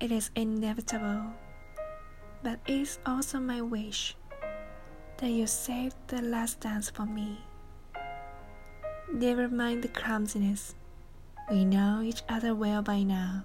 It 0.00 0.10
is 0.10 0.30
inevitable, 0.34 1.22
but 2.42 2.58
it 2.66 2.80
is 2.80 2.98
also 3.06 3.38
my 3.38 3.60
wish 3.60 4.16
that 5.18 5.30
you 5.30 5.46
save 5.46 5.94
the 6.08 6.20
last 6.20 6.60
dance 6.60 6.90
for 6.90 7.06
me. 7.06 7.38
Never 9.12 9.48
mind 9.48 9.82
the 9.82 9.88
clumsiness. 9.88 10.74
We 11.50 11.64
know 11.64 12.02
each 12.02 12.22
other 12.28 12.54
well 12.54 12.82
by 12.82 13.02
now. 13.02 13.44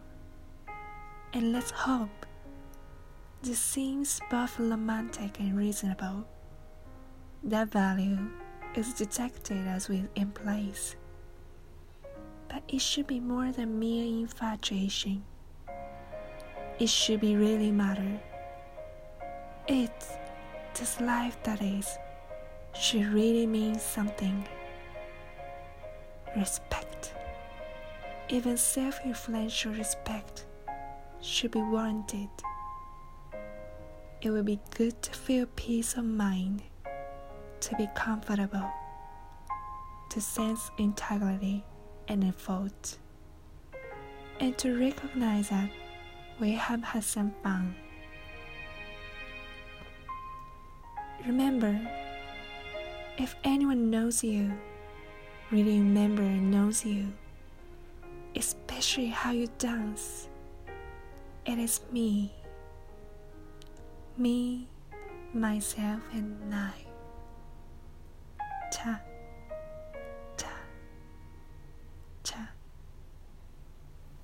And 1.33 1.53
let's 1.53 1.71
hope 1.71 2.25
this 3.43 3.59
seems 3.59 4.19
both 4.31 4.59
romantic 4.59 5.39
and 5.39 5.55
reasonable. 5.55 6.25
That 7.43 7.69
value 7.69 8.17
is 8.75 8.93
detected 8.93 9.67
as 9.67 9.89
we 9.89 10.05
in 10.15 10.31
place. 10.31 10.95
It 12.71 12.81
should 12.81 13.07
be 13.07 13.19
more 13.19 13.51
than 13.51 13.79
mere 13.79 14.05
infatuation. 14.05 15.23
It 16.77 16.87
should 16.87 17.19
be 17.19 17.35
really 17.35 17.71
matter. 17.71 18.21
It, 19.67 20.05
this 20.75 21.01
life 21.01 21.41
that 21.45 21.63
is, 21.63 21.97
should 22.75 23.07
really 23.07 23.47
mean 23.47 23.79
something. 23.79 24.47
Respect, 26.37 27.15
even 28.29 28.55
self-referential 28.55 29.75
respect, 29.75 30.45
should 31.21 31.49
be 31.49 31.63
warranted. 31.63 32.29
It 34.21 34.29
will 34.29 34.43
be 34.43 34.59
good 34.77 35.01
to 35.01 35.11
feel 35.11 35.47
peace 35.55 35.95
of 35.97 36.05
mind, 36.05 36.61
to 37.61 37.75
be 37.77 37.87
comfortable, 37.95 38.69
to 40.11 40.21
sense 40.21 40.69
integrity 40.77 41.65
and 42.09 42.23
effort, 42.23 42.97
and 44.39 44.57
to 44.57 44.77
recognize 44.77 45.49
that 45.49 45.69
we 46.39 46.51
have 46.51 46.83
had 46.83 47.03
some 47.03 47.31
fun. 47.43 47.75
Remember, 51.25 51.79
if 53.17 53.35
anyone 53.43 53.89
knows 53.89 54.23
you, 54.23 54.51
really 55.51 55.79
remember 55.79 56.23
knows 56.23 56.83
you, 56.83 57.13
especially 58.35 59.07
how 59.07 59.31
you 59.31 59.47
dance, 59.57 60.27
it 61.45 61.59
is 61.59 61.81
me. 61.91 62.33
Me, 64.17 64.67
myself, 65.33 66.01
and 66.11 66.53
I. 66.53 66.73
Ta. 68.71 68.99